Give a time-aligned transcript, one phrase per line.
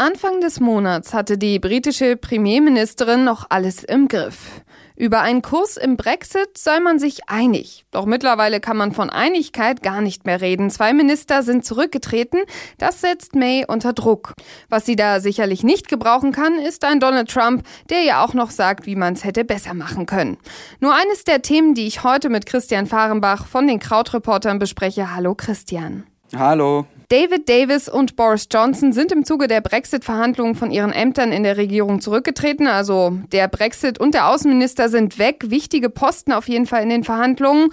[0.00, 4.62] Anfang des Monats hatte die britische Premierministerin noch alles im Griff.
[4.94, 7.84] Über einen Kurs im Brexit sei man sich einig.
[7.90, 10.70] Doch mittlerweile kann man von Einigkeit gar nicht mehr reden.
[10.70, 12.42] Zwei Minister sind zurückgetreten.
[12.78, 14.34] Das setzt May unter Druck.
[14.68, 18.50] Was sie da sicherlich nicht gebrauchen kann, ist ein Donald Trump, der ja auch noch
[18.50, 20.36] sagt, wie man es hätte besser machen können.
[20.78, 25.12] Nur eines der Themen, die ich heute mit Christian Fahrenbach von den Krautreportern bespreche.
[25.12, 26.04] Hallo Christian.
[26.36, 26.86] Hallo.
[27.10, 31.56] David Davis und Boris Johnson sind im Zuge der Brexit-Verhandlungen von ihren Ämtern in der
[31.56, 32.66] Regierung zurückgetreten.
[32.66, 35.44] Also der Brexit und der Außenminister sind weg.
[35.48, 37.70] Wichtige Posten auf jeden Fall in den Verhandlungen.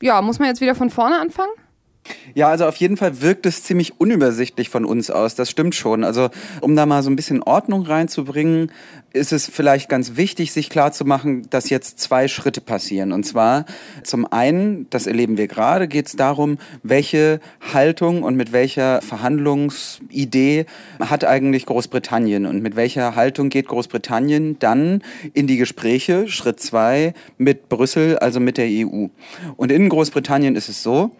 [0.00, 1.52] Ja, muss man jetzt wieder von vorne anfangen?
[2.34, 5.34] Ja, also auf jeden Fall wirkt es ziemlich unübersichtlich von uns aus.
[5.34, 6.04] Das stimmt schon.
[6.04, 8.70] Also um da mal so ein bisschen Ordnung reinzubringen,
[9.12, 13.12] ist es vielleicht ganz wichtig, sich klarzumachen, dass jetzt zwei Schritte passieren.
[13.12, 13.64] Und zwar
[14.04, 17.40] zum einen, das erleben wir gerade, geht es darum, welche
[17.72, 20.66] Haltung und mit welcher Verhandlungsidee
[21.00, 27.14] hat eigentlich Großbritannien und mit welcher Haltung geht Großbritannien dann in die Gespräche, Schritt zwei,
[27.38, 29.06] mit Brüssel, also mit der EU.
[29.56, 31.12] Und in Großbritannien ist es so,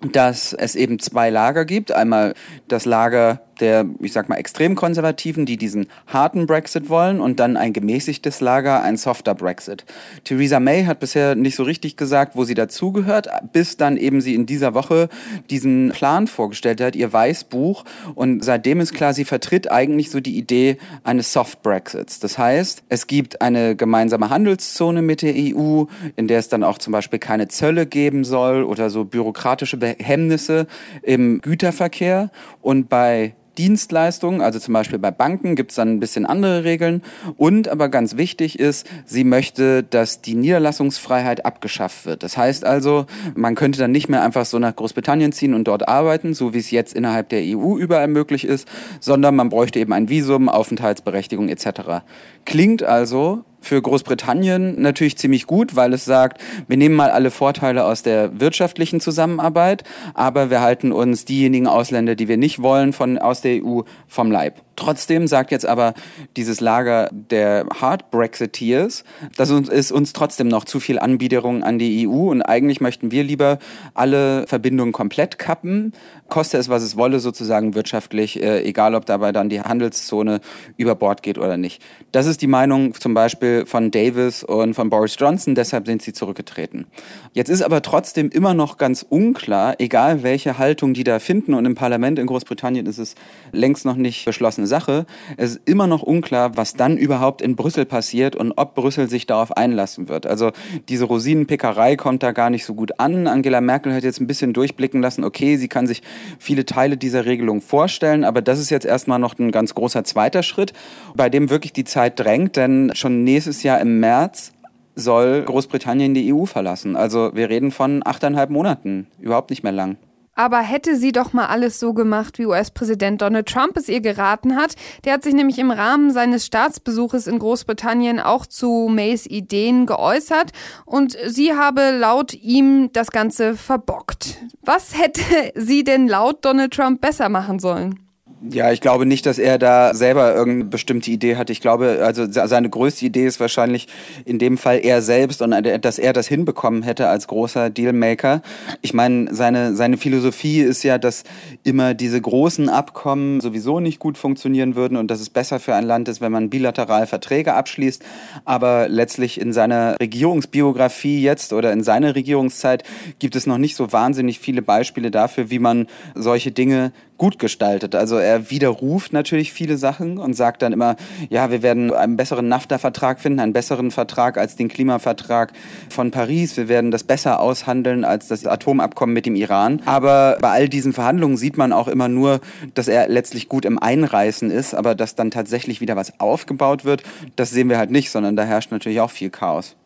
[0.00, 1.92] dass es eben zwei Lager gibt.
[1.92, 2.34] Einmal
[2.68, 7.56] das Lager der, ich sag mal, extrem Konservativen, die diesen harten Brexit wollen und dann
[7.56, 9.84] ein gemäßigtes Lager, ein softer Brexit.
[10.24, 14.34] Theresa May hat bisher nicht so richtig gesagt, wo sie dazugehört, bis dann eben sie
[14.34, 15.08] in dieser Woche
[15.50, 17.84] diesen Plan vorgestellt hat, ihr Weißbuch.
[18.14, 22.20] Und seitdem ist klar, sie vertritt eigentlich so die Idee eines Soft Brexits.
[22.20, 25.84] Das heißt, es gibt eine gemeinsame Handelszone mit der EU,
[26.16, 30.66] in der es dann auch zum Beispiel keine Zölle geben soll oder so bürokratische Hemmnisse
[31.02, 32.30] im Güterverkehr.
[32.60, 37.02] Und bei Dienstleistungen, also zum Beispiel bei Banken gibt es dann ein bisschen andere Regeln.
[37.36, 42.22] Und aber ganz wichtig ist, sie möchte, dass die Niederlassungsfreiheit abgeschafft wird.
[42.22, 45.88] Das heißt also, man könnte dann nicht mehr einfach so nach Großbritannien ziehen und dort
[45.88, 48.66] arbeiten, so wie es jetzt innerhalb der EU überall möglich ist,
[48.98, 52.02] sondern man bräuchte eben ein Visum, Aufenthaltsberechtigung etc.
[52.46, 57.84] Klingt also für Großbritannien natürlich ziemlich gut, weil es sagt, wir nehmen mal alle Vorteile
[57.84, 59.84] aus der wirtschaftlichen Zusammenarbeit,
[60.14, 64.30] aber wir halten uns diejenigen Ausländer, die wir nicht wollen, von, aus der EU vom
[64.30, 64.62] Leib.
[64.80, 65.92] Trotzdem sagt jetzt aber
[66.38, 69.04] dieses Lager der Hard Brexiteers,
[69.38, 73.22] uns ist uns trotzdem noch zu viel Anbiederung an die EU und eigentlich möchten wir
[73.22, 73.58] lieber
[73.92, 75.92] alle Verbindungen komplett kappen,
[76.30, 80.40] koste es was es wolle sozusagen wirtschaftlich, äh, egal ob dabei dann die Handelszone
[80.78, 81.82] über Bord geht oder nicht.
[82.10, 86.14] Das ist die Meinung zum Beispiel von Davis und von Boris Johnson, deshalb sind sie
[86.14, 86.86] zurückgetreten.
[87.34, 91.66] Jetzt ist aber trotzdem immer noch ganz unklar, egal welche Haltung die da finden und
[91.66, 93.14] im Parlament in Großbritannien ist es
[93.52, 95.04] längst noch nicht beschlossen Sache.
[95.36, 99.26] Es ist immer noch unklar, was dann überhaupt in Brüssel passiert und ob Brüssel sich
[99.26, 100.26] darauf einlassen wird.
[100.26, 100.52] Also
[100.88, 103.26] diese Rosinenpickerei kommt da gar nicht so gut an.
[103.26, 106.00] Angela Merkel hat jetzt ein bisschen durchblicken lassen, okay, sie kann sich
[106.38, 110.42] viele Teile dieser Regelung vorstellen, aber das ist jetzt erstmal noch ein ganz großer zweiter
[110.42, 110.72] Schritt,
[111.14, 114.52] bei dem wirklich die Zeit drängt, denn schon nächstes Jahr im März
[114.94, 116.96] soll Großbritannien die EU verlassen.
[116.96, 119.96] Also wir reden von achteinhalb Monaten, überhaupt nicht mehr lang.
[120.34, 124.56] Aber hätte sie doch mal alles so gemacht, wie US-Präsident Donald Trump es ihr geraten
[124.56, 124.74] hat.
[125.04, 130.52] Der hat sich nämlich im Rahmen seines Staatsbesuches in Großbritannien auch zu Mays Ideen geäußert
[130.86, 134.38] und sie habe laut ihm das Ganze verbockt.
[134.62, 135.22] Was hätte
[135.54, 138.09] sie denn laut Donald Trump besser machen sollen?
[138.42, 141.50] Ja, ich glaube nicht, dass er da selber irgendeine bestimmte Idee hat.
[141.50, 143.86] Ich glaube, also seine größte Idee ist wahrscheinlich
[144.24, 148.40] in dem Fall er selbst und dass er das hinbekommen hätte als großer Dealmaker.
[148.80, 151.24] Ich meine, seine, seine Philosophie ist ja, dass
[151.64, 155.84] immer diese großen Abkommen sowieso nicht gut funktionieren würden und dass es besser für ein
[155.84, 158.02] Land ist, wenn man bilateral Verträge abschließt.
[158.46, 162.84] Aber letztlich in seiner Regierungsbiografie jetzt oder in seiner Regierungszeit
[163.18, 167.94] gibt es noch nicht so wahnsinnig viele Beispiele dafür, wie man solche Dinge gut gestaltet.
[167.94, 170.96] Also er widerruft natürlich viele Sachen und sagt dann immer,
[171.28, 175.52] ja, wir werden einen besseren NAFTA-Vertrag finden, einen besseren Vertrag als den Klimavertrag
[175.88, 176.56] von Paris.
[176.56, 179.82] Wir werden das besser aushandeln als das Atomabkommen mit dem Iran.
[179.84, 182.40] Aber bei all diesen Verhandlungen sieht man auch immer nur,
[182.74, 187.02] dass er letztlich gut im Einreißen ist, aber dass dann tatsächlich wieder was aufgebaut wird,
[187.36, 189.76] das sehen wir halt nicht, sondern da herrscht natürlich auch viel Chaos.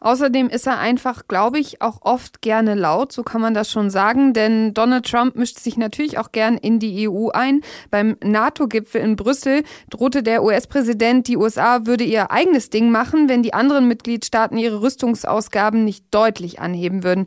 [0.00, 3.90] Außerdem ist er einfach, glaube ich, auch oft gerne laut, so kann man das schon
[3.90, 7.60] sagen, denn Donald Trump mischt sich natürlich auch gern in die EU ein.
[7.90, 13.42] Beim NATO-Gipfel in Brüssel drohte der US-Präsident, die USA würde ihr eigenes Ding machen, wenn
[13.42, 17.26] die anderen Mitgliedstaaten ihre Rüstungsausgaben nicht deutlich anheben würden.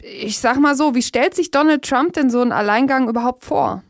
[0.00, 3.82] Ich sag mal so, wie stellt sich Donald Trump denn so einen Alleingang überhaupt vor?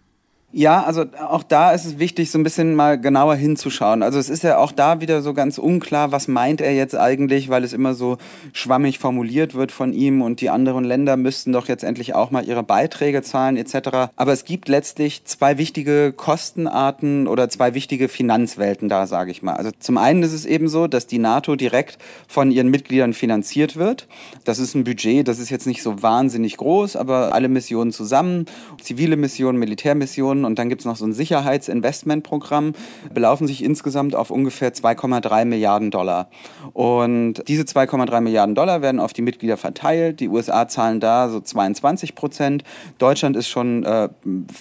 [0.57, 4.05] Ja, also auch da ist es wichtig, so ein bisschen mal genauer hinzuschauen.
[4.05, 7.49] Also es ist ja auch da wieder so ganz unklar, was meint er jetzt eigentlich,
[7.49, 8.19] weil es immer so
[8.53, 12.47] schwammig formuliert wird von ihm und die anderen Länder müssten doch jetzt endlich auch mal
[12.47, 14.13] ihre Beiträge zahlen etc.
[14.15, 19.55] Aber es gibt letztlich zwei wichtige Kostenarten oder zwei wichtige Finanzwelten da, sage ich mal.
[19.55, 21.99] Also zum einen ist es eben so, dass die NATO direkt
[22.29, 24.07] von ihren Mitgliedern finanziert wird.
[24.45, 28.47] Das ist ein Budget, das ist jetzt nicht so wahnsinnig groß, aber alle Missionen zusammen,
[28.81, 32.75] zivile Missionen, Militärmissionen, und dann gibt es noch so ein Sicherheitsinvestmentprogramm,
[33.13, 36.29] belaufen sich insgesamt auf ungefähr 2,3 Milliarden Dollar.
[36.73, 40.21] Und diese 2,3 Milliarden Dollar werden auf die Mitglieder verteilt.
[40.21, 42.65] Die USA zahlen da so 22 Prozent.
[42.99, 44.09] Deutschland ist schon äh,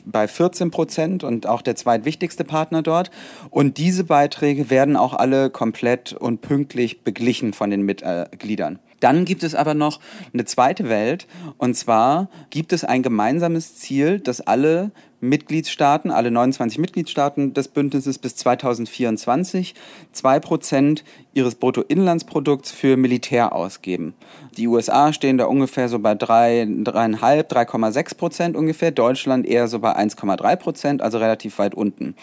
[0.06, 3.12] bei 14 Prozent und auch der zweitwichtigste Partner dort.
[3.50, 8.80] Und diese Beiträge werden auch alle komplett und pünktlich beglichen von den Mitgliedern.
[9.04, 10.00] Dann gibt es aber noch
[10.34, 11.28] eine zweite Welt
[11.58, 14.92] und zwar gibt es ein gemeinsames Ziel, dass alle
[15.24, 19.74] Mitgliedstaaten, alle 29 Mitgliedstaaten des Bündnisses bis 2024
[20.12, 21.04] zwei Prozent
[21.34, 24.14] ihres Bruttoinlandsprodukts für Militär ausgeben.
[24.58, 29.80] Die USA stehen da ungefähr so bei 3, 3,5, 3,6 Prozent ungefähr, Deutschland eher so
[29.80, 32.16] bei 1,3 Prozent, also relativ weit unten.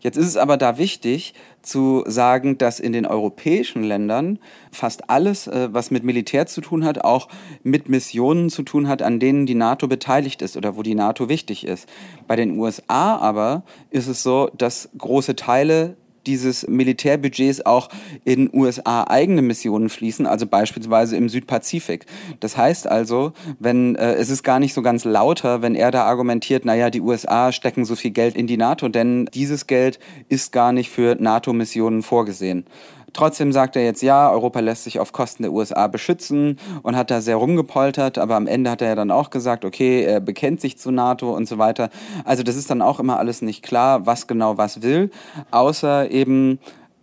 [0.00, 4.38] Jetzt ist es aber da wichtig zu sagen, dass in den europäischen Ländern
[4.72, 7.28] fast alles, äh, was mit Militär zu tun hat, auch
[7.62, 11.28] mit Missionen zu tun hat, an denen die NATO beteiligt ist oder wo die NATO
[11.28, 11.86] wichtig ist.
[12.26, 15.96] Bei den USA aber ist es so, dass große Teile
[16.26, 17.88] dieses Militärbudgets auch
[18.24, 22.06] in USA eigene Missionen fließen, also beispielsweise im Südpazifik.
[22.40, 26.04] Das heißt also, wenn äh, es ist gar nicht so ganz lauter, wenn er da
[26.04, 29.98] argumentiert, naja, die USA stecken so viel Geld in die NATO, denn dieses Geld
[30.28, 32.64] ist gar nicht für NATO-Missionen vorgesehen.
[33.12, 37.10] Trotzdem sagt er jetzt, ja, Europa lässt sich auf Kosten der USA beschützen und hat
[37.10, 40.60] da sehr rumgepoltert, aber am Ende hat er ja dann auch gesagt, okay, er bekennt
[40.60, 41.90] sich zu NATO und so weiter.
[42.24, 45.10] Also das ist dann auch immer alles nicht klar, was genau was will,
[45.50, 46.58] außer eben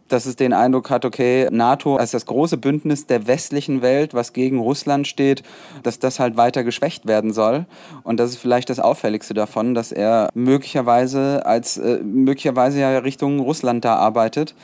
[0.07, 4.33] dass es den Eindruck hat, okay, NATO als das große Bündnis der westlichen Welt, was
[4.33, 5.43] gegen Russland steht,
[5.83, 7.65] dass das halt weiter geschwächt werden soll.
[8.03, 13.39] Und das ist vielleicht das Auffälligste davon, dass er möglicherweise als äh, möglicherweise ja Richtung
[13.39, 14.55] Russland da arbeitet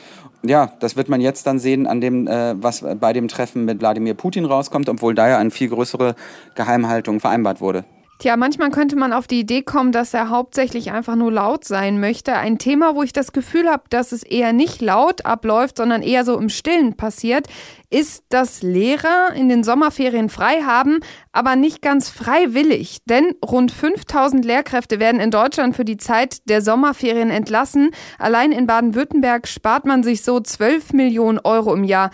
[0.46, 3.80] ja, das wird man jetzt dann sehen an dem, äh, was bei dem Treffen mit
[3.80, 6.14] Wladimir Putin rauskommt, obwohl da ja eine viel größere
[6.54, 7.84] Geheimhaltung vereinbart wurde.
[8.20, 11.98] Tja, manchmal könnte man auf die Idee kommen, dass er hauptsächlich einfach nur laut sein
[11.98, 12.32] möchte.
[12.34, 16.24] Ein Thema, wo ich das Gefühl habe, dass es eher nicht laut abläuft, sondern eher
[16.24, 17.48] so im Stillen passiert,
[17.90, 21.00] ist, dass Lehrer in den Sommerferien frei haben,
[21.32, 22.98] aber nicht ganz freiwillig.
[23.04, 27.90] Denn rund 5000 Lehrkräfte werden in Deutschland für die Zeit der Sommerferien entlassen.
[28.18, 32.10] Allein in Baden-Württemberg spart man sich so 12 Millionen Euro im Jahr.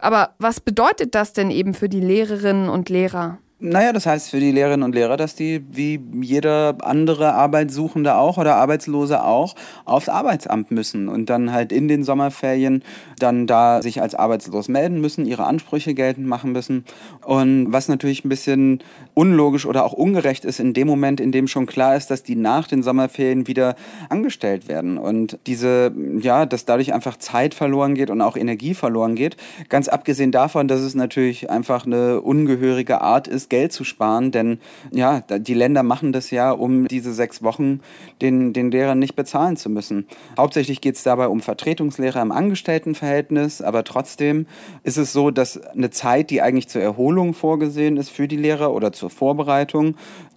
[0.00, 3.38] Aber was bedeutet das denn eben für die Lehrerinnen und Lehrer?
[3.62, 8.38] Naja, das heißt für die Lehrerinnen und Lehrer, dass die wie jeder andere Arbeitssuchende auch
[8.38, 9.54] oder Arbeitslose auch
[9.84, 12.82] aufs Arbeitsamt müssen und dann halt in den Sommerferien
[13.18, 16.86] dann da sich als arbeitslos melden müssen, ihre Ansprüche geltend machen müssen.
[17.22, 18.82] Und was natürlich ein bisschen
[19.20, 22.36] unlogisch oder auch ungerecht ist in dem Moment, in dem schon klar ist, dass die
[22.36, 23.76] nach den Sommerferien wieder
[24.08, 24.96] angestellt werden.
[24.96, 29.36] Und diese, ja, dass dadurch einfach Zeit verloren geht und auch Energie verloren geht.
[29.68, 34.58] Ganz abgesehen davon, dass es natürlich einfach eine ungehörige Art ist, Geld zu sparen, denn
[34.90, 37.80] ja, die Länder machen das ja, um diese sechs Wochen
[38.22, 40.06] den, den Lehrern nicht bezahlen zu müssen.
[40.38, 44.46] Hauptsächlich geht es dabei um Vertretungslehrer im Angestelltenverhältnis, aber trotzdem
[44.82, 48.72] ist es so, dass eine Zeit, die eigentlich zur Erholung vorgesehen ist für die Lehrer
[48.72, 49.94] oder zur Vorbereitung,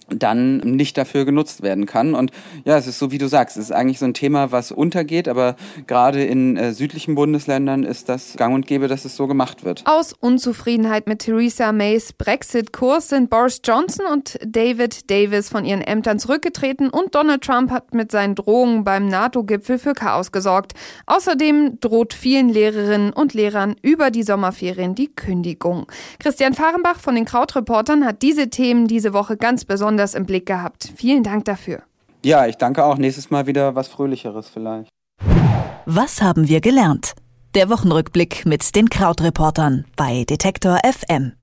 [0.10, 2.14] dann nicht dafür genutzt werden kann.
[2.14, 2.32] Und
[2.66, 5.28] ja, es ist so, wie du sagst, es ist eigentlich so ein Thema, was untergeht,
[5.28, 5.56] aber
[5.88, 9.84] gerade in äh, südlichen Bundesländern ist das gang und gäbe, dass es so gemacht wird.
[9.86, 16.20] Aus Unzufriedenheit mit Theresa Mays Brexit-Kurs sind Boris Johnson und David Davis von ihren Ämtern
[16.20, 20.74] zurückgetreten und Donald Trump hat mit seinen Drohungen beim NATO-Gipfel für Chaos gesorgt.
[21.06, 25.88] Außerdem droht vielen Lehrerinnen und Lehrern über die Sommerferien die Kündigung.
[26.20, 30.46] Christian Fahrenbach von den Krautreportern hat diese Themen diese Woche ganz besonders besonders im Blick
[30.46, 30.92] gehabt.
[30.96, 31.82] Vielen Dank dafür.
[32.26, 32.98] Ja, ich danke auch.
[32.98, 34.90] Nächstes Mal wieder was Fröhlicheres vielleicht.
[35.86, 37.14] Was haben wir gelernt?
[37.56, 41.34] Der Wochenrückblick mit den Krautreportern bei Detektor FM.